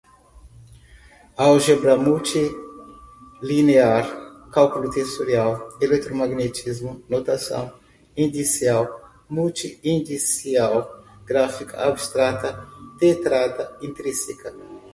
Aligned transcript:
álgebra 1.45 1.93
multilinear, 2.05 4.05
cálculo 4.55 4.87
tensorial, 4.89 5.53
eletromagnetismo, 5.83 6.91
notação 7.07 7.63
indicial, 8.23 8.83
multi-indicial, 9.37 10.75
gráfica, 11.29 11.73
abstrata, 11.87 12.49
tetrada, 12.97 13.63
intrínseca 13.87 14.49